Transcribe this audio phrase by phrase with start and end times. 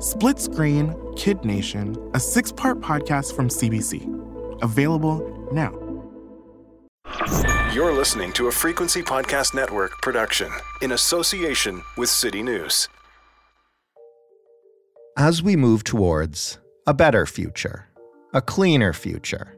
[0.00, 4.62] Split Screen Kid Nation, a six part podcast from CBC.
[4.62, 5.20] Available
[5.52, 5.74] now.
[7.74, 12.88] You're listening to a Frequency Podcast Network production in association with City News.
[15.18, 16.56] As we move towards
[16.86, 17.86] a better future,
[18.32, 19.54] a cleaner future,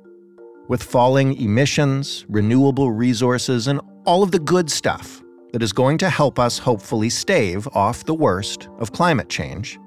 [0.66, 5.22] with falling emissions, renewable resources, and all of the good stuff
[5.52, 9.78] that is going to help us hopefully stave off the worst of climate change,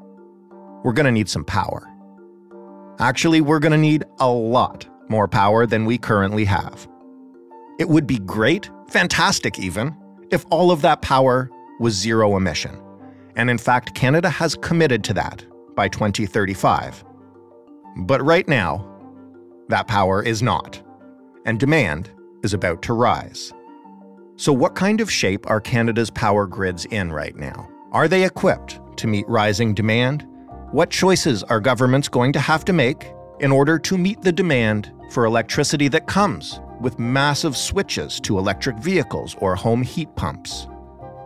[0.86, 1.92] we're going to need some power.
[3.00, 6.88] Actually, we're going to need a lot more power than we currently have.
[7.80, 9.98] It would be great, fantastic even,
[10.30, 12.80] if all of that power was zero emission.
[13.36, 15.44] And in fact, Canada has committed to that
[15.76, 17.04] by 2035.
[17.98, 18.88] But right now,
[19.70, 20.80] that power is not,
[21.48, 22.12] and demand
[22.44, 23.52] is about to rise.
[24.36, 27.68] So, what kind of shape are Canada's power grids in right now?
[27.92, 30.28] Are they equipped to meet rising demand?
[30.72, 34.92] What choices are governments going to have to make in order to meet the demand
[35.12, 40.68] for electricity that comes with massive switches to electric vehicles or home heat pumps?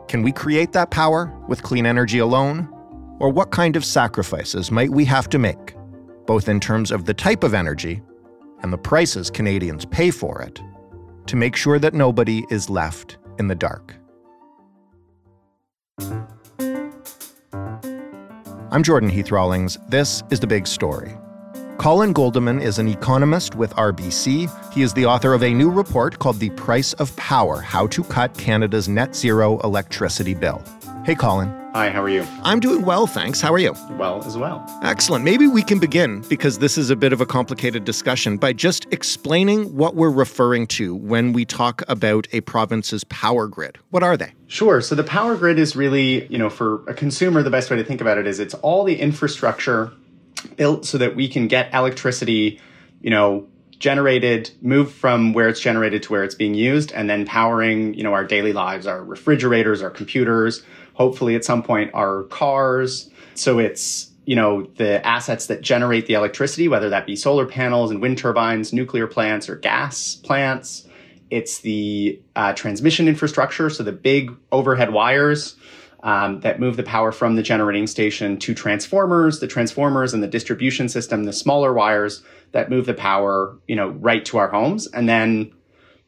[0.07, 2.67] Can we create that power with clean energy alone?
[3.19, 5.75] Or what kind of sacrifices might we have to make,
[6.25, 8.01] both in terms of the type of energy
[8.61, 10.61] and the prices Canadians pay for it,
[11.27, 13.95] to make sure that nobody is left in the dark?
[18.71, 19.79] I'm Jordan Heath Rawlings.
[19.87, 21.17] This is The Big Story.
[21.79, 24.47] Colin Guldimann is an economist with RBC.
[24.71, 28.03] He is the author of a new report called The Price of Power How to
[28.03, 30.61] Cut Canada's Net Zero Electricity Bill.
[31.03, 31.49] Hey, Colin.
[31.79, 32.27] Hi, how are you?
[32.43, 33.39] I'm doing well, thanks.
[33.39, 33.73] How are you?
[33.91, 34.65] Well, as well.
[34.83, 35.23] Excellent.
[35.23, 38.85] Maybe we can begin, because this is a bit of a complicated discussion, by just
[38.91, 43.77] explaining what we're referring to when we talk about a province's power grid.
[43.91, 44.33] What are they?
[44.47, 44.81] Sure.
[44.81, 47.83] So the power grid is really, you know, for a consumer, the best way to
[47.85, 49.93] think about it is it's all the infrastructure
[50.57, 52.59] built so that we can get electricity,
[52.99, 53.47] you know,
[53.77, 58.03] generated, moved from where it's generated to where it's being used, and then powering, you
[58.03, 60.61] know, our daily lives, our refrigerators, our computers,
[60.99, 63.09] hopefully at some point our cars.
[63.33, 67.89] So it's, you know, the assets that generate the electricity, whether that be solar panels
[67.89, 70.85] and wind turbines, nuclear plants, or gas plants.
[71.29, 75.55] It's the uh, transmission infrastructure, so the big overhead wires
[76.03, 80.27] um, that move the power from the generating station to transformers, the transformers and the
[80.27, 84.87] distribution system, the smaller wires that move the power, you know, right to our homes.
[84.87, 85.51] And then,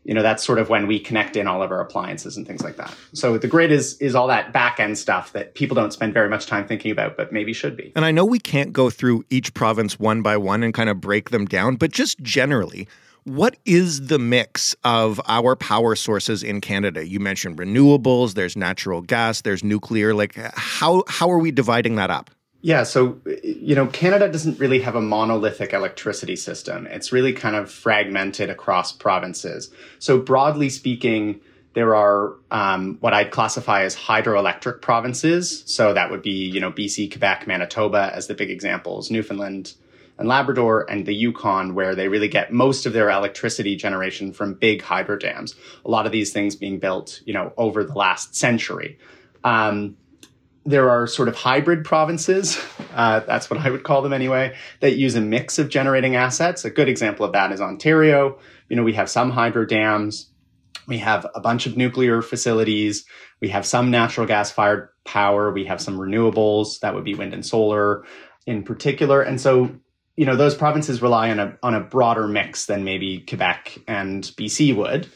[0.03, 2.63] you know, that's sort of when we connect in all of our appliances and things
[2.63, 2.93] like that.
[3.13, 6.29] So the grid is is all that back end stuff that people don't spend very
[6.29, 7.91] much time thinking about, but maybe should be.
[7.95, 10.99] And I know we can't go through each province one by one and kind of
[10.99, 12.87] break them down, but just generally,
[13.23, 17.07] what is the mix of our power sources in Canada?
[17.07, 20.15] You mentioned renewables, there's natural gas, there's nuclear.
[20.15, 22.31] Like how how are we dividing that up?
[22.61, 26.85] Yeah, so you know, Canada doesn't really have a monolithic electricity system.
[26.87, 29.71] It's really kind of fragmented across provinces.
[29.97, 31.41] So broadly speaking,
[31.73, 35.63] there are um, what I'd classify as hydroelectric provinces.
[35.65, 39.09] So that would be you know BC, Quebec, Manitoba as the big examples.
[39.09, 39.73] Newfoundland,
[40.19, 44.53] and Labrador and the Yukon, where they really get most of their electricity generation from
[44.53, 45.55] big hydro dams.
[45.83, 48.99] A lot of these things being built, you know, over the last century.
[49.43, 49.97] Um,
[50.65, 52.59] there are sort of hybrid provinces,
[52.93, 56.65] uh, that's what I would call them anyway, that use a mix of generating assets.
[56.65, 58.39] A good example of that is Ontario.
[58.69, 60.29] You know, we have some hydro dams,
[60.87, 63.05] we have a bunch of nuclear facilities,
[63.39, 67.33] we have some natural gas fired power, we have some renewables, that would be wind
[67.33, 68.05] and solar
[68.45, 69.21] in particular.
[69.21, 69.71] And so
[70.15, 74.23] you know those provinces rely on a on a broader mix than maybe Quebec and
[74.23, 75.09] BC would.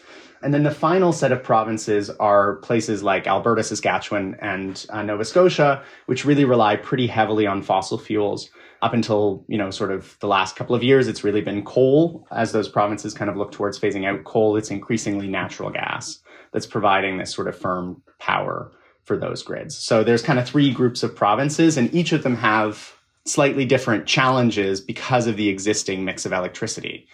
[0.45, 5.25] And then the final set of provinces are places like Alberta, Saskatchewan, and uh, Nova
[5.25, 8.51] Scotia, which really rely pretty heavily on fossil fuels.
[8.83, 12.27] Up until you know, sort of the last couple of years, it's really been coal.
[12.29, 16.19] As those provinces kind of look towards phasing out coal, it's increasingly natural gas
[16.53, 18.71] that's providing this sort of firm power
[19.03, 19.75] for those grids.
[19.75, 22.95] So there's kind of three groups of provinces, and each of them have
[23.25, 27.07] slightly different challenges because of the existing mix of electricity.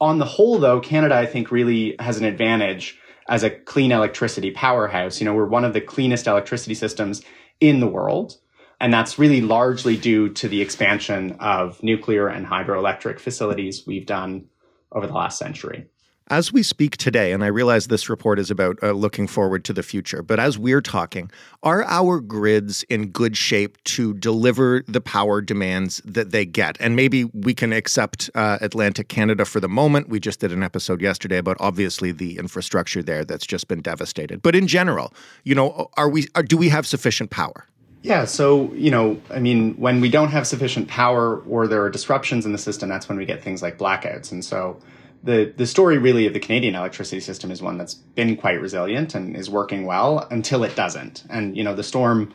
[0.00, 2.98] On the whole, though, Canada, I think, really has an advantage
[3.28, 5.20] as a clean electricity powerhouse.
[5.20, 7.22] You know, we're one of the cleanest electricity systems
[7.60, 8.36] in the world.
[8.80, 14.46] And that's really largely due to the expansion of nuclear and hydroelectric facilities we've done
[14.92, 15.86] over the last century.
[16.30, 19.72] As we speak today, and I realize this report is about uh, looking forward to
[19.72, 21.30] the future, but as we're talking,
[21.62, 26.76] are our grids in good shape to deliver the power demands that they get?
[26.80, 30.10] And maybe we can accept uh, Atlantic Canada for the moment.
[30.10, 34.42] We just did an episode yesterday about obviously the infrastructure there that's just been devastated.
[34.42, 35.14] But in general,
[35.44, 37.64] you know, are we are, do we have sufficient power?
[38.02, 41.90] Yeah, so, you know, I mean, when we don't have sufficient power or there are
[41.90, 44.30] disruptions in the system, that's when we get things like blackouts.
[44.30, 44.78] And so
[45.22, 49.14] the the story really of the Canadian electricity system is one that's been quite resilient
[49.14, 51.24] and is working well until it doesn't.
[51.28, 52.32] And you know, the storm,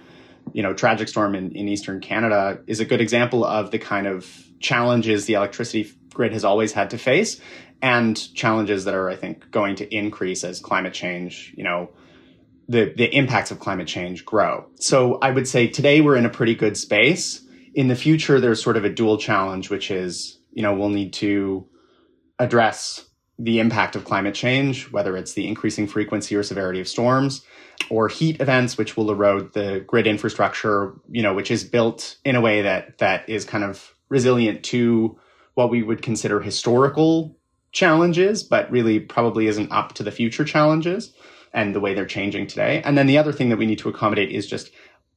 [0.52, 4.08] you know, tragic storm in, in eastern Canada is a good example of the kind
[4.08, 4.28] of
[4.60, 7.40] challenges the electricity grid has always had to face
[7.84, 11.90] and challenges that are, I think, going to increase as climate change, you know,
[12.70, 14.66] the, the impacts of climate change grow.
[14.80, 17.46] So I would say today we're in a pretty good space.
[17.74, 21.12] In the future, there's sort of a dual challenge, which is, you know, we'll need
[21.14, 21.68] to
[22.40, 23.06] address
[23.40, 27.44] the impact of climate change, whether it's the increasing frequency or severity of storms
[27.90, 32.36] or heat events, which will erode the grid infrastructure, you know, which is built in
[32.36, 35.18] a way that that is kind of resilient to
[35.56, 37.36] what we would consider historical
[37.72, 41.12] challenges, but really probably isn't up to the future challenges
[41.54, 42.82] and the way they're changing today.
[42.84, 44.72] And then the other thing that we need to accommodate is just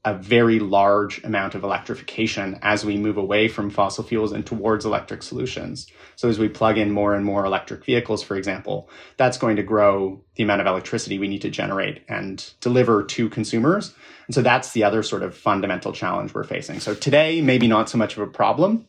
[0.04, 4.84] a very large amount of electrification as we move away from fossil fuels and towards
[4.84, 5.86] electric solutions.
[6.16, 9.62] So as we plug in more and more electric vehicles, for example, that's going to
[9.62, 13.94] grow the amount of electricity we need to generate and deliver to consumers.
[14.26, 16.80] And so that's the other sort of fundamental challenge we're facing.
[16.80, 18.88] So today, maybe not so much of a problem,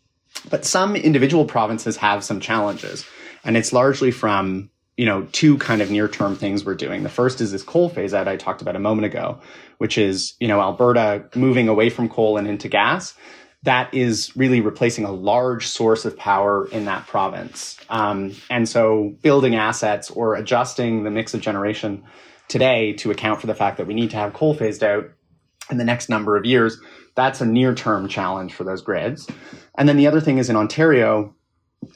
[0.49, 3.05] but some individual provinces have some challenges.
[3.43, 7.03] And it's largely from you know, two kind of near term things we're doing.
[7.03, 9.39] The first is this coal phase out I talked about a moment ago,
[9.77, 13.13] which is, you know, Alberta moving away from coal and into gas.
[13.63, 17.77] That is really replacing a large source of power in that province.
[17.89, 22.03] Um, and so building assets or adjusting the mix of generation
[22.47, 25.05] today to account for the fact that we need to have coal phased out
[25.69, 26.79] in the next number of years,
[27.15, 29.27] that's a near term challenge for those grids.
[29.77, 31.35] And then the other thing is in Ontario,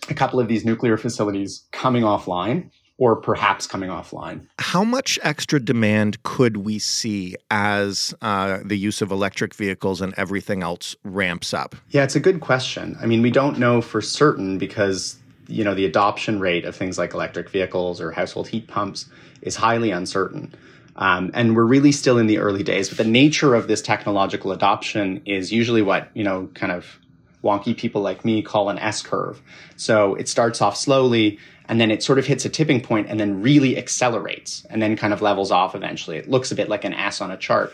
[0.10, 2.70] a couple of these nuclear facilities coming offline
[3.02, 4.46] or perhaps coming offline.
[4.60, 10.14] How much extra demand could we see as uh, the use of electric vehicles and
[10.18, 11.76] everything else ramps up?
[11.90, 12.96] Yeah, it's a good question.
[13.02, 15.18] I mean, we don't know for certain because
[15.48, 19.08] you know the adoption rate of things like electric vehicles or household heat pumps
[19.42, 20.54] is highly uncertain.
[20.96, 22.88] Um, and we're really still in the early days.
[22.88, 27.00] But the nature of this technological adoption is usually what you know, kind of
[27.44, 29.42] wonky people like me call an S curve.
[29.76, 31.40] So it starts off slowly
[31.72, 34.98] and then it sort of hits a tipping point and then really accelerates and then
[34.98, 36.18] kind of levels off eventually.
[36.18, 37.74] It looks a bit like an ass on a chart.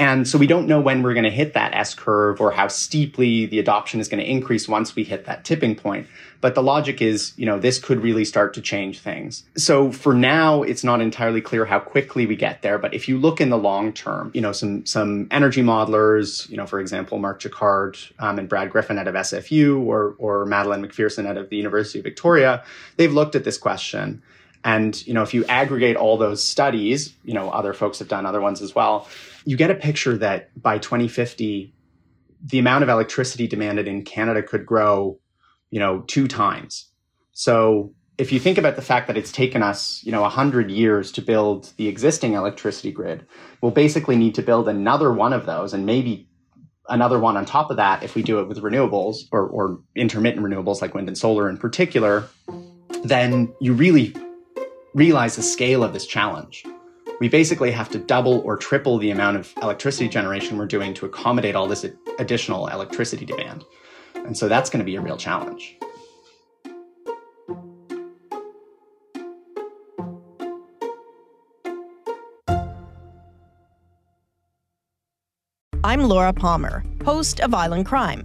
[0.00, 2.68] And so we don't know when we're going to hit that S curve or how
[2.68, 6.06] steeply the adoption is going to increase once we hit that tipping point.
[6.40, 9.44] But the logic is, you know, this could really start to change things.
[9.58, 12.78] So for now, it's not entirely clear how quickly we get there.
[12.78, 16.56] But if you look in the long term, you know, some, some energy modelers, you
[16.56, 20.82] know, for example, Mark Jaccard um, and Brad Griffin out of SFU or, or Madeleine
[20.82, 22.64] McPherson out of the University of Victoria,
[22.96, 24.22] they've looked at this question.
[24.62, 28.26] And, you know, if you aggregate all those studies, you know, other folks have done
[28.26, 29.08] other ones as well,
[29.44, 31.72] you get a picture that by 2050,
[32.44, 35.18] the amount of electricity demanded in Canada could grow,
[35.70, 36.90] you know, two times.
[37.32, 41.10] So if you think about the fact that it's taken us, you know, 100 years
[41.12, 43.26] to build the existing electricity grid,
[43.62, 46.28] we'll basically need to build another one of those and maybe
[46.88, 50.44] another one on top of that if we do it with renewables or, or intermittent
[50.44, 52.28] renewables like wind and solar in particular,
[53.04, 54.14] then you really
[54.94, 56.64] realize the scale of this challenge.
[57.20, 61.06] We basically have to double or triple the amount of electricity generation we're doing to
[61.06, 61.84] accommodate all this
[62.18, 63.64] additional electricity demand.
[64.14, 65.76] And so that's going to be a real challenge.
[75.82, 78.24] I'm Laura Palmer, host of Island Crime.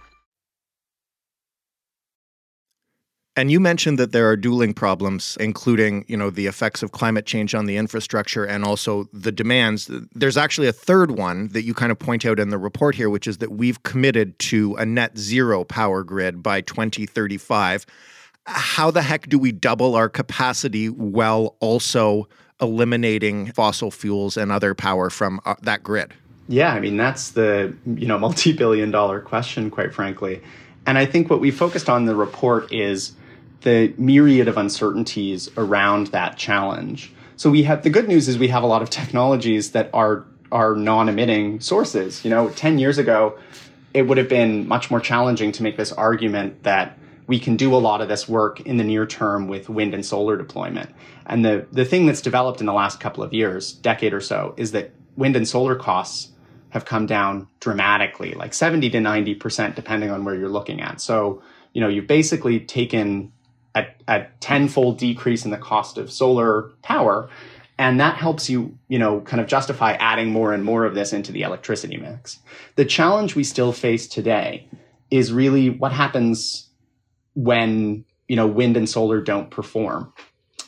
[3.41, 7.25] And you mentioned that there are dueling problems, including, you know, the effects of climate
[7.25, 9.89] change on the infrastructure and also the demands.
[10.13, 13.09] There's actually a third one that you kind of point out in the report here,
[13.09, 17.87] which is that we've committed to a net zero power grid by 2035.
[18.45, 22.27] How the heck do we double our capacity while also
[22.61, 26.13] eliminating fossil fuels and other power from uh, that grid?
[26.47, 30.43] Yeah, I mean that's the you know multi-billion dollar question, quite frankly.
[30.85, 33.13] And I think what we focused on in the report is
[33.61, 37.13] the myriad of uncertainties around that challenge.
[37.35, 40.25] So we have the good news is we have a lot of technologies that are
[40.51, 42.25] are non-emitting sources.
[42.25, 43.39] You know, 10 years ago,
[43.93, 47.73] it would have been much more challenging to make this argument that we can do
[47.73, 50.89] a lot of this work in the near term with wind and solar deployment.
[51.25, 54.53] And the, the thing that's developed in the last couple of years, decade or so,
[54.57, 56.31] is that wind and solar costs
[56.71, 60.99] have come down dramatically, like 70 to 90%, depending on where you're looking at.
[60.99, 61.41] So,
[61.73, 63.31] you know, you've basically taken
[63.75, 67.29] a, a tenfold decrease in the cost of solar power.
[67.77, 71.13] And that helps you, you know, kind of justify adding more and more of this
[71.13, 72.39] into the electricity mix.
[72.75, 74.67] The challenge we still face today
[75.09, 76.69] is really what happens
[77.33, 80.13] when, you know, wind and solar don't perform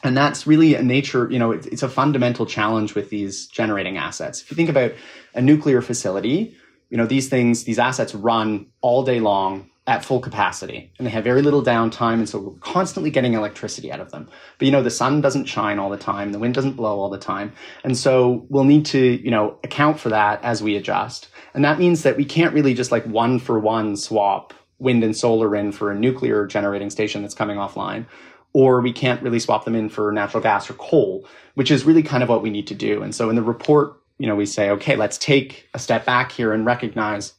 [0.03, 4.41] and that's really a nature you know it's a fundamental challenge with these generating assets
[4.41, 4.91] if you think about
[5.33, 6.55] a nuclear facility
[6.89, 11.11] you know these things these assets run all day long at full capacity and they
[11.11, 14.71] have very little downtime and so we're constantly getting electricity out of them but you
[14.71, 17.51] know the sun doesn't shine all the time the wind doesn't blow all the time
[17.83, 21.79] and so we'll need to you know account for that as we adjust and that
[21.79, 25.71] means that we can't really just like one for one swap wind and solar in
[25.71, 28.05] for a nuclear generating station that's coming offline
[28.53, 32.03] or we can't really swap them in for natural gas or coal, which is really
[32.03, 33.01] kind of what we need to do.
[33.01, 36.31] And so in the report, you know, we say, okay, let's take a step back
[36.31, 37.33] here and recognize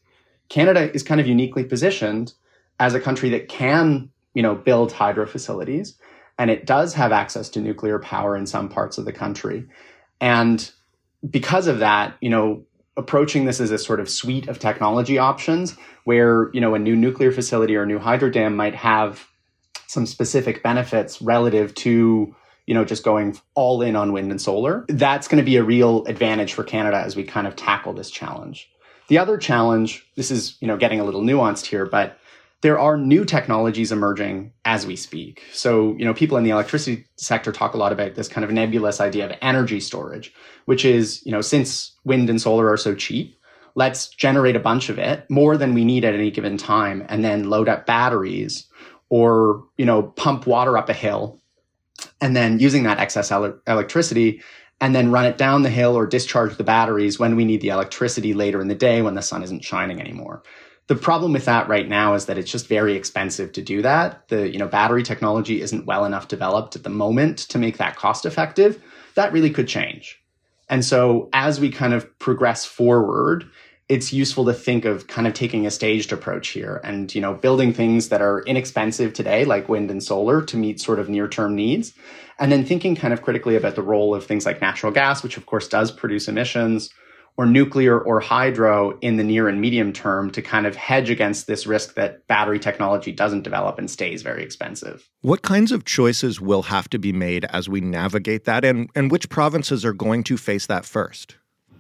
[0.54, 2.32] Canada is kind of uniquely positioned
[2.78, 5.98] as a country that can, you know, build hydro facilities
[6.38, 9.66] and it does have access to nuclear power in some parts of the country.
[10.20, 10.70] And
[11.28, 12.62] because of that, you know,
[12.96, 16.94] approaching this as a sort of suite of technology options where, you know, a new
[16.94, 19.26] nuclear facility or a new hydro dam might have
[19.88, 22.32] some specific benefits relative to
[22.66, 25.62] you know just going all in on wind and solar that's going to be a
[25.62, 28.70] real advantage for canada as we kind of tackle this challenge
[29.08, 32.18] the other challenge this is you know getting a little nuanced here but
[32.60, 35.42] there are new technologies emerging as we speak.
[35.52, 38.50] So you know people in the electricity sector talk a lot about this kind of
[38.50, 40.32] nebulous idea of energy storage
[40.64, 43.36] which is you know since wind and solar are so cheap
[43.74, 47.24] let's generate a bunch of it more than we need at any given time and
[47.24, 48.66] then load up batteries
[49.08, 51.40] or you know pump water up a hill.
[52.20, 54.42] And then using that excess ele- electricity
[54.80, 57.68] and then run it down the hill or discharge the batteries when we need the
[57.68, 60.42] electricity later in the day when the sun isn't shining anymore.
[60.86, 64.28] The problem with that right now is that it's just very expensive to do that.
[64.28, 67.96] The you know battery technology isn't well enough developed at the moment to make that
[67.96, 68.82] cost effective.
[69.14, 70.20] That really could change.
[70.68, 73.44] And so as we kind of progress forward
[73.88, 77.34] it's useful to think of kind of taking a staged approach here and you know
[77.34, 81.28] building things that are inexpensive today like wind and solar to meet sort of near
[81.28, 81.92] term needs
[82.38, 85.36] and then thinking kind of critically about the role of things like natural gas which
[85.36, 86.90] of course does produce emissions
[87.36, 91.46] or nuclear or hydro in the near and medium term to kind of hedge against
[91.46, 95.08] this risk that battery technology doesn't develop and stays very expensive.
[95.22, 99.10] What kinds of choices will have to be made as we navigate that and and
[99.10, 101.36] which provinces are going to face that first?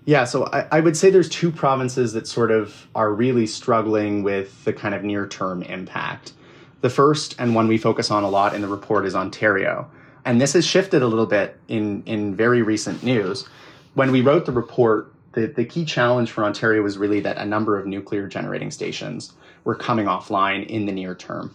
[0.06, 4.22] Yeah, so I, I, would say there's two provinces that sort of are really struggling
[4.22, 6.34] with the kind of near term impact.
[6.82, 9.90] The first and one we focus on a lot in the report is Ontario.
[10.24, 13.46] And this has shifted a little bit in, in very recent news.
[13.94, 17.44] When we wrote the report, the, the key challenge for Ontario was really that a
[17.44, 19.32] number of nuclear generating stations
[19.64, 21.54] were coming offline in the near term.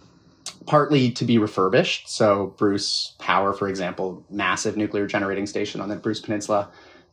[0.65, 2.09] Partly to be refurbished.
[2.09, 6.69] So, Bruce Power, for example, massive nuclear generating station on the Bruce Peninsula,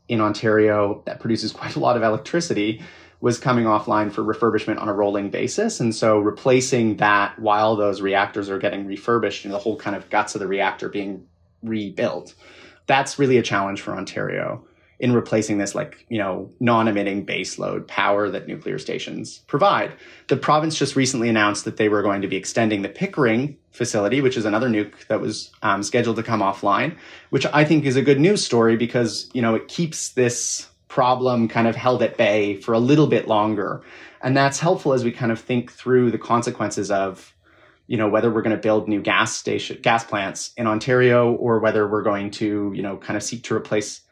[0.09, 2.83] in Ontario that produces quite a lot of electricity
[3.21, 5.81] was coming offline for refurbishment on a rolling basis.
[5.81, 10.11] And so replacing that while those reactors are getting refurbished and the whole kind of
[10.11, 11.27] guts of the reactor being
[11.67, 12.35] rebuilt,
[12.87, 14.65] that's really a challenge for Ontario
[14.99, 19.93] in replacing this like you know non-emitting baseload power that nuclear stations provide.
[20.29, 24.23] The province just recently announced that they were going to be extending the pickering facility
[24.23, 26.97] which is another nuke that was um, scheduled to come offline
[27.29, 31.47] which i think is a good news story because you know it keeps this problem
[31.47, 33.83] kind of held at bay for a little bit longer.
[34.23, 37.35] And that's helpful as we kind of think through the consequences of
[37.87, 41.59] you know whether we're going to build new gas station gas plants in ontario or
[41.59, 44.03] whether we're going to you know kind of seek to replace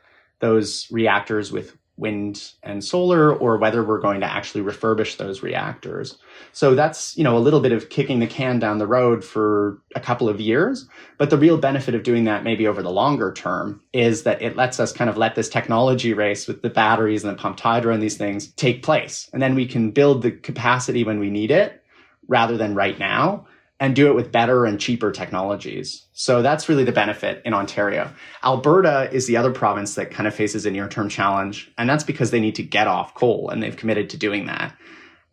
[0.40, 6.18] those reactors with wind and solar or whether we're going to actually refurbish those reactors.
[6.52, 9.80] So that's, you know, a little bit of kicking the can down the road for
[9.94, 10.88] a couple of years.
[11.18, 14.56] But the real benefit of doing that maybe over the longer term is that it
[14.56, 17.94] lets us kind of let this technology race with the batteries and the pumped hydro
[17.94, 19.30] and these things take place.
[19.32, 21.80] And then we can build the capacity when we need it
[22.26, 23.46] rather than right now
[23.80, 26.06] and do it with better and cheaper technologies.
[26.12, 28.12] So that's really the benefit in Ontario.
[28.44, 32.04] Alberta is the other province that kind of faces a near term challenge, and that's
[32.04, 34.76] because they need to get off coal and they've committed to doing that.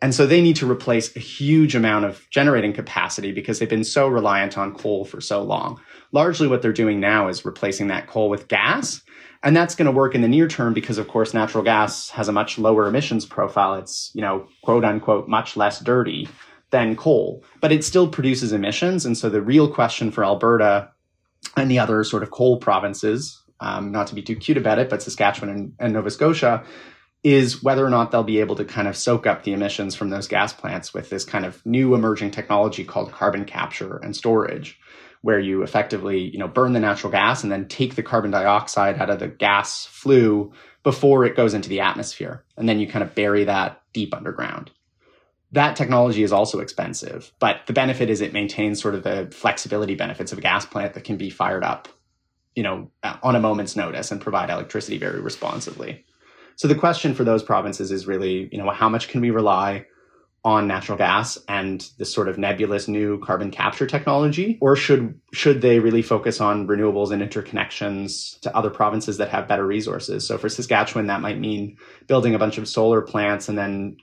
[0.02, 3.84] And so they need to replace a huge amount of generating capacity because they've been
[3.84, 5.80] so reliant on coal for so long.
[6.12, 9.02] Largely what they're doing now is replacing that coal with gas.
[9.44, 12.28] And that's going to work in the near term because of course natural gas has
[12.28, 13.76] a much lower emissions profile.
[13.76, 16.28] It's, you know, quote unquote, much less dirty
[16.72, 19.06] than coal, but it still produces emissions.
[19.06, 20.90] And so the real question for Alberta
[21.56, 24.90] and the other sort of coal provinces, um, not to be too cute about it,
[24.90, 26.64] but Saskatchewan and, and Nova Scotia,
[27.24, 30.10] is whether or not they'll be able to kind of soak up the emissions from
[30.10, 34.80] those gas plants with this kind of new emerging technology called carbon capture and storage
[35.22, 39.00] where you effectively you know burn the natural gas and then take the carbon dioxide
[39.00, 40.52] out of the gas flue
[40.84, 44.72] before it goes into the atmosphere and then you kind of bury that deep underground
[45.52, 49.96] that technology is also expensive, but the benefit is it maintains sort of the flexibility
[49.96, 51.90] benefits of a gas plant that can be fired up,
[52.56, 56.06] you know, uh, on a moment's notice and provide electricity very responsively.
[56.56, 59.86] So the question for those provinces is really, you know, how much can we rely
[60.44, 65.62] on natural gas and this sort of nebulous new carbon capture technology or should should
[65.62, 70.40] they really focus on renewables and interconnections to other provinces that have better resources so
[70.40, 71.78] for Saskatchewan that might mean
[72.08, 73.96] building a bunch of solar plants and then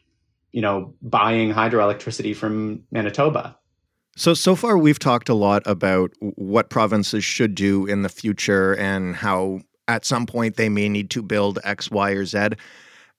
[0.52, 3.56] you know, buying hydroelectricity from Manitoba.
[4.16, 8.74] So, so far we've talked a lot about what provinces should do in the future
[8.74, 12.48] and how at some point they may need to build X, Y, or Z.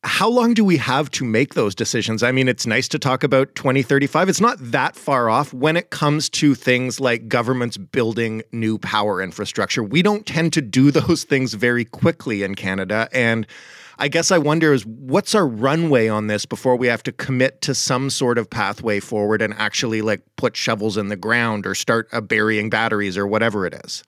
[0.03, 2.23] How long do we have to make those decisions?
[2.23, 4.29] I mean, it's nice to talk about 2035.
[4.29, 9.21] It's not that far off when it comes to things like governments building new power
[9.21, 9.83] infrastructure.
[9.83, 13.09] We don't tend to do those things very quickly in Canada.
[13.11, 13.45] And
[14.01, 17.61] I guess I wonder is what's our runway on this before we have to commit
[17.63, 21.75] to some sort of pathway forward and actually like put shovels in the ground or
[21.75, 24.03] start burying batteries or whatever it is?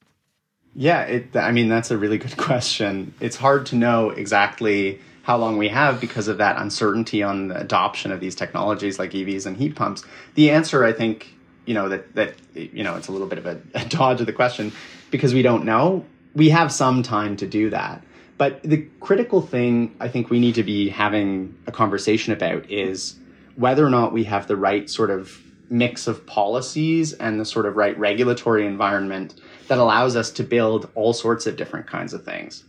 [0.73, 3.13] Yeah, it, I mean, that's a really good question.
[3.19, 7.59] It's hard to know exactly how long we have because of that uncertainty on the
[7.59, 10.05] adoption of these technologies like EVs and heat pumps.
[10.35, 13.45] The answer, I think, you know, that, that you know, it's a little bit of
[13.45, 14.71] a, a dodge of the question
[15.11, 16.05] because we don't know.
[16.33, 18.01] We have some time to do that.
[18.41, 23.19] But the critical thing I think we need to be having a conversation about is
[23.55, 27.67] whether or not we have the right sort of mix of policies and the sort
[27.67, 32.25] of right regulatory environment that allows us to build all sorts of different kinds of
[32.25, 32.63] things.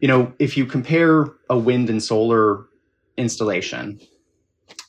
[0.00, 2.64] You know, if you compare a wind and solar
[3.18, 4.00] installation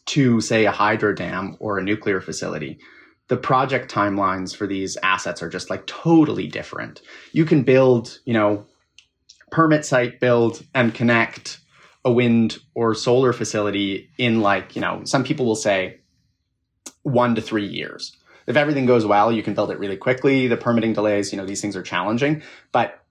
[0.05, 2.79] to, say, a hydro dam or a nuclear facility,
[3.27, 7.01] the project timelines for these assets are just like totally different.
[7.33, 8.65] You can build, you know,
[9.51, 11.59] permit site build and connect
[12.03, 15.99] a wind or solar facility in like, you know, some people will say
[17.03, 18.17] one to three years.
[18.47, 20.47] If everything goes well, you can build it really quickly.
[20.47, 23.03] The permitting delays, you know, these things are challenging, but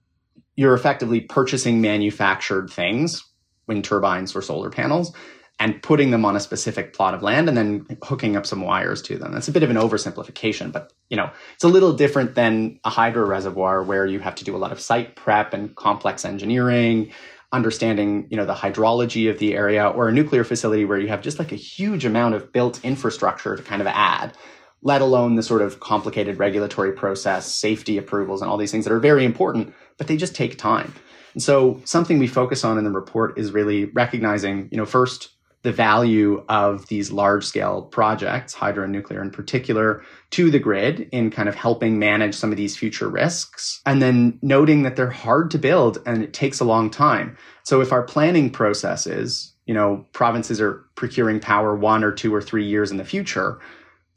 [0.57, 3.24] you're effectively purchasing manufactured things,
[3.66, 5.14] wind turbines or solar panels,
[5.60, 9.02] and putting them on a specific plot of land and then hooking up some wires
[9.02, 9.32] to them.
[9.32, 12.90] That's a bit of an oversimplification, but you know, it's a little different than a
[12.90, 17.12] hydro reservoir where you have to do a lot of site prep and complex engineering,
[17.52, 21.20] understanding, you know, the hydrology of the area or a nuclear facility where you have
[21.20, 24.34] just like a huge amount of built infrastructure to kind of add,
[24.82, 28.94] let alone the sort of complicated regulatory process, safety approvals and all these things that
[28.94, 30.94] are very important, but they just take time.
[31.34, 35.28] And so something we focus on in the report is really recognizing, you know, first
[35.62, 41.08] the value of these large scale projects, hydro and nuclear in particular, to the grid
[41.12, 43.80] in kind of helping manage some of these future risks.
[43.84, 47.36] And then noting that they're hard to build and it takes a long time.
[47.64, 52.34] So if our planning process is, you know, provinces are procuring power one or two
[52.34, 53.60] or three years in the future,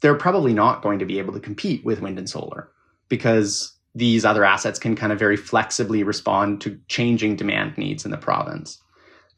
[0.00, 2.70] they're probably not going to be able to compete with wind and solar
[3.08, 8.10] because these other assets can kind of very flexibly respond to changing demand needs in
[8.10, 8.80] the province.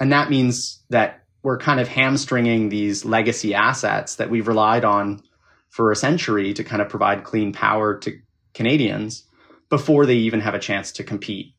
[0.00, 5.22] And that means that we're kind of hamstringing these legacy assets that we've relied on
[5.68, 8.18] for a century to kind of provide clean power to
[8.52, 9.22] Canadians
[9.70, 11.54] before they even have a chance to compete.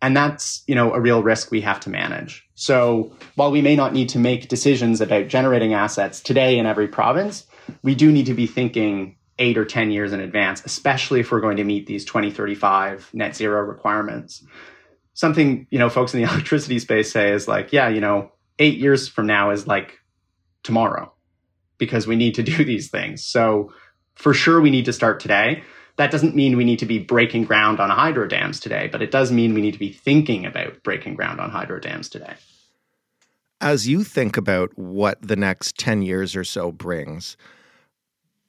[0.00, 2.44] And that's, you know, a real risk we have to manage.
[2.56, 6.88] So while we may not need to make decisions about generating assets today in every
[6.88, 7.46] province,
[7.84, 11.40] we do need to be thinking eight or 10 years in advance, especially if we're
[11.40, 14.44] going to meet these 2035 net zero requirements.
[15.14, 18.78] Something, you know, folks in the electricity space say is like, yeah, you know, eight
[18.78, 19.98] years from now is like
[20.62, 21.12] tomorrow
[21.78, 23.24] because we need to do these things.
[23.24, 23.72] So
[24.14, 25.62] for sure, we need to start today.
[25.96, 29.10] That doesn't mean we need to be breaking ground on hydro dams today, but it
[29.10, 32.34] does mean we need to be thinking about breaking ground on hydro dams today.
[33.60, 37.36] As you think about what the next 10 years or so brings,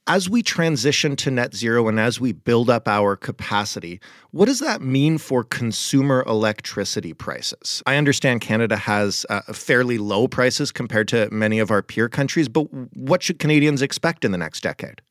[0.07, 3.99] as we transition to net zero and as we build up our capacity,
[4.31, 7.81] what does that mean for consumer electricity prices?
[7.85, 12.49] I understand Canada has uh, fairly low prices compared to many of our peer countries,
[12.49, 12.63] but
[12.95, 15.01] what should Canadians expect in the next decade?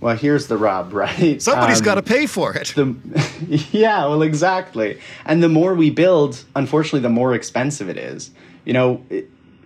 [0.00, 1.40] Well, here's the rub, right?
[1.40, 2.68] Somebody's um, got to pay for it.
[2.74, 2.94] The,
[3.72, 5.00] yeah, well, exactly.
[5.24, 8.30] And the more we build, unfortunately, the more expensive it is.
[8.64, 9.04] You know,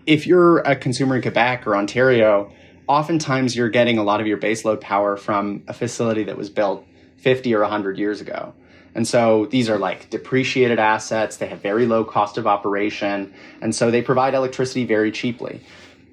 [0.07, 2.53] if you're a consumer in Quebec or Ontario,
[2.87, 6.87] oftentimes you're getting a lot of your baseload power from a facility that was built
[7.19, 8.55] 50 or 100 years ago.
[8.95, 11.39] And so these are like depreciated assets.
[11.39, 13.35] They have very low cost of operation.
[13.61, 15.61] And so they provide electricity very cheaply.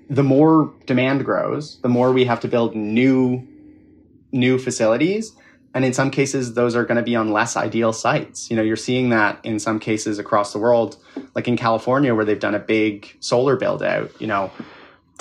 [0.10, 3.47] The more demand grows, the more we have to build new
[4.34, 5.34] new facilities.
[5.73, 8.49] And in some cases, those are going to be on less ideal sites.
[8.49, 10.97] You know, you're seeing that in some cases across the world,
[11.36, 14.10] like in California, where they've done a big solar build out.
[14.19, 14.51] You know,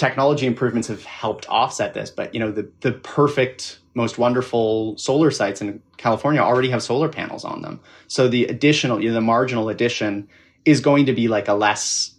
[0.00, 5.30] technology improvements have helped offset this, but you know, the the perfect, most wonderful solar
[5.30, 7.80] sites in California already have solar panels on them.
[8.08, 10.28] So the additional, you know, the marginal addition
[10.64, 12.14] is going to be like a less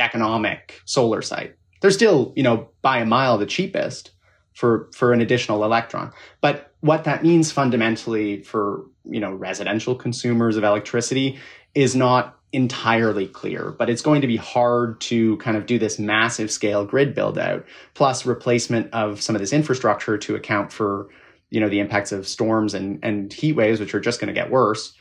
[0.00, 1.54] economic solar site.
[1.80, 4.10] They're still, you know, by a mile the cheapest,
[4.54, 6.12] for for an additional electron.
[6.40, 11.38] But what that means fundamentally for you know residential consumers of electricity
[11.74, 15.98] is not entirely clear, but it's going to be hard to kind of do this
[15.98, 21.08] massive scale grid build out plus replacement of some of this infrastructure to account for
[21.50, 24.34] you know the impacts of storms and and heat waves which are just going to
[24.34, 24.94] get worse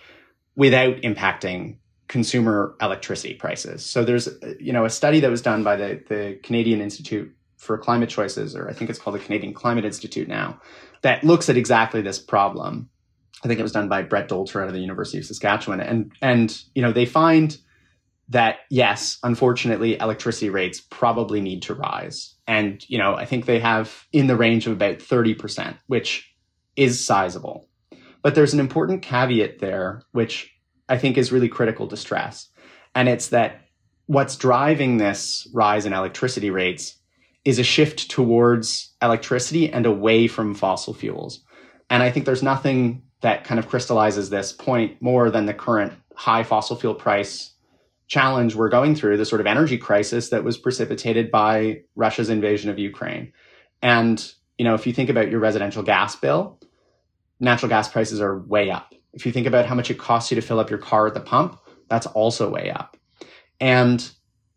[0.56, 3.86] without impacting consumer electricity prices.
[3.86, 4.28] So there's
[4.60, 8.56] you know a study that was done by the the Canadian Institute for climate choices,
[8.56, 10.62] or I think it's called the Canadian Climate Institute now,
[11.02, 12.90] that looks at exactly this problem.
[13.44, 16.12] I think it was done by Brett Dolter out of the University of Saskatchewan, and
[16.22, 17.58] and you know they find
[18.30, 23.60] that yes, unfortunately, electricity rates probably need to rise, and you know I think they
[23.60, 26.32] have in the range of about thirty percent, which
[26.76, 27.68] is sizable.
[28.22, 30.52] But there's an important caveat there, which
[30.90, 32.50] I think is really critical to stress,
[32.94, 33.62] and it's that
[34.08, 36.98] what's driving this rise in electricity rates
[37.46, 41.42] is a shift towards electricity and away from fossil fuels.
[41.90, 45.94] And I think there's nothing that kind of crystallizes this point more than the current
[46.16, 47.54] high fossil fuel price
[48.08, 52.70] challenge we're going through, the sort of energy crisis that was precipitated by Russia's invasion
[52.70, 53.32] of Ukraine.
[53.82, 56.60] And, you know, if you think about your residential gas bill,
[57.40, 58.94] natural gas prices are way up.
[59.14, 61.14] If you think about how much it costs you to fill up your car at
[61.14, 62.98] the pump, that's also way up.
[63.60, 64.10] And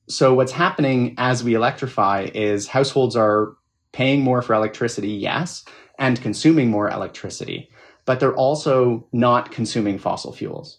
[0.09, 3.55] so what's happening as we electrify is households are
[3.93, 5.65] paying more for electricity, yes,
[5.99, 7.71] and consuming more electricity,
[8.05, 10.79] but they're also not consuming fossil fuels.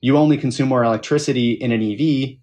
[0.00, 2.38] You only consume more electricity in an EV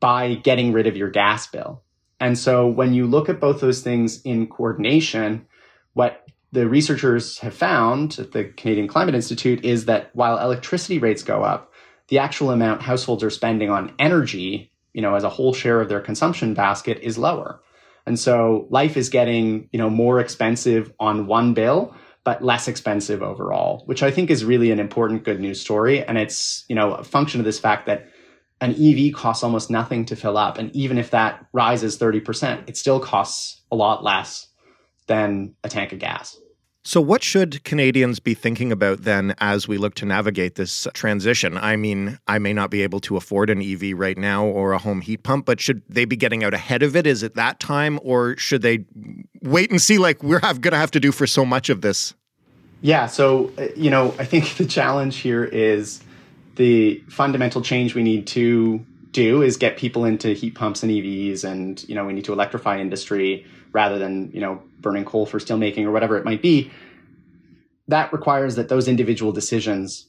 [0.00, 1.82] by getting rid of your gas bill.
[2.20, 5.46] And so when you look at both those things in coordination,
[5.92, 11.22] what the researchers have found at the Canadian Climate Institute is that while electricity rates
[11.22, 11.72] go up,
[12.08, 15.90] the actual amount households are spending on energy you know, as a whole share of
[15.90, 17.60] their consumption basket is lower.
[18.06, 21.94] And so life is getting, you know, more expensive on one bill,
[22.26, 26.02] but less expensive overall, which I think is really an important good news story.
[26.02, 28.08] And it's, you know, a function of this fact that
[28.60, 30.58] an EV costs almost nothing to fill up.
[30.58, 34.48] And even if that rises 30%, it still costs a lot less
[35.06, 36.36] than a tank of gas.
[36.86, 41.58] So, what should Canadians be thinking about then as we look to navigate this transition?
[41.58, 44.78] I mean, I may not be able to afford an EV right now or a
[44.78, 47.04] home heat pump, but should they be getting out ahead of it?
[47.04, 48.84] Is it that time, or should they
[49.42, 52.14] wait and see like we're going to have to do for so much of this?
[52.82, 53.08] Yeah.
[53.08, 56.00] So, you know, I think the challenge here is
[56.54, 61.42] the fundamental change we need to do is get people into heat pumps and EVs,
[61.42, 65.38] and you know, we need to electrify industry rather than you know burning coal for
[65.38, 66.70] steelmaking or whatever it might be.
[67.88, 70.06] That requires that those individual decisions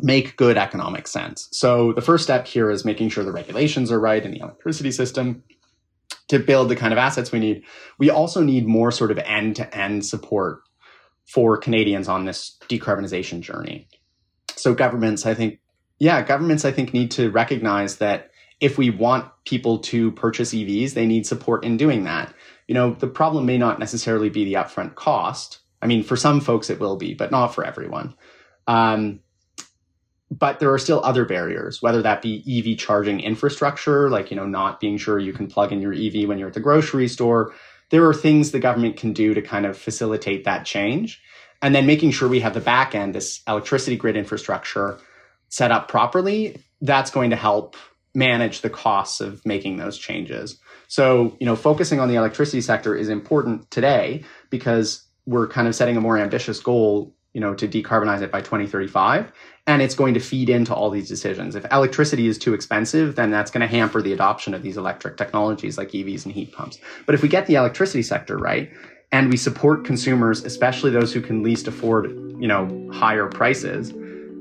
[0.00, 1.48] make good economic sense.
[1.52, 4.90] So the first step here is making sure the regulations are right in the electricity
[4.90, 5.44] system
[6.28, 7.62] to build the kind of assets we need.
[7.98, 10.62] We also need more sort of end-to-end support
[11.26, 13.86] for canadians on this decarbonization journey.
[14.56, 15.60] So governments i think
[15.98, 18.31] yeah governments i think need to recognize that
[18.62, 22.32] if we want people to purchase EVs, they need support in doing that
[22.72, 25.58] you know, the problem may not necessarily be the upfront cost.
[25.80, 28.14] I mean, for some folks it will be, but not for everyone.
[28.66, 29.20] Um,
[30.30, 34.46] but there are still other barriers, whether that be EV charging infrastructure, like, you know,
[34.46, 37.52] not being sure you can plug in your EV when you're at the grocery store.
[37.90, 41.20] There are things the government can do to kind of facilitate that change.
[41.60, 44.98] And then making sure we have the back end, this electricity grid infrastructure
[45.50, 47.76] set up properly, that's going to help
[48.14, 50.58] manage the costs of making those changes.
[50.88, 55.74] So, you know, focusing on the electricity sector is important today because we're kind of
[55.74, 59.32] setting a more ambitious goal you know, to decarbonize it by 2035.
[59.66, 61.54] And it's going to feed into all these decisions.
[61.54, 65.16] If electricity is too expensive, then that's going to hamper the adoption of these electric
[65.16, 66.78] technologies like EVs and heat pumps.
[67.06, 68.70] But if we get the electricity sector right,
[69.12, 73.92] and we support consumers, especially those who can least afford, you know, higher prices,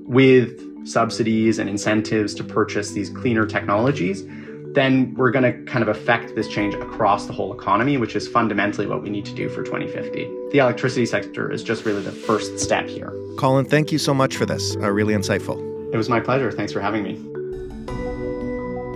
[0.05, 4.25] with subsidies and incentives to purchase these cleaner technologies,
[4.73, 8.27] then we're going to kind of affect this change across the whole economy, which is
[8.27, 10.29] fundamentally what we need to do for 2050.
[10.51, 13.13] The electricity sector is just really the first step here.
[13.37, 14.75] Colin, thank you so much for this.
[14.77, 15.59] Uh, really insightful.
[15.93, 16.51] It was my pleasure.
[16.51, 17.15] Thanks for having me.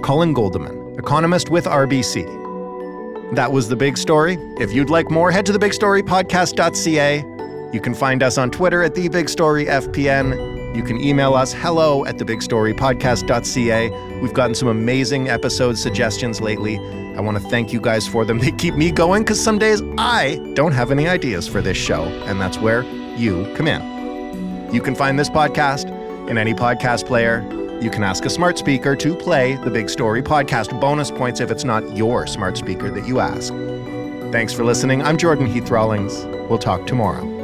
[0.01, 3.35] Colin Guldimann, economist with RBC.
[3.35, 4.37] That was the big story.
[4.59, 7.71] If you'd like more, head to thebigstorypodcast.ca.
[7.73, 10.54] You can find us on Twitter at thebigstoryfpn.
[10.75, 14.19] You can email us hello at thebigstorypodcast.ca.
[14.19, 16.79] We've gotten some amazing episode suggestions lately.
[17.15, 18.39] I want to thank you guys for them.
[18.45, 22.03] They keep me going because some days I don't have any ideas for this show,
[22.27, 22.83] and that's where
[23.15, 24.73] you come in.
[24.73, 25.87] You can find this podcast
[26.29, 27.41] in any podcast player.
[27.81, 30.77] You can ask a smart speaker to play the Big Story podcast.
[30.81, 33.53] Bonus points if it's not your smart speaker that you ask.
[34.31, 35.01] Thanks for listening.
[35.01, 36.25] I'm Jordan Heath Rawlings.
[36.49, 37.34] We'll talk tomorrow.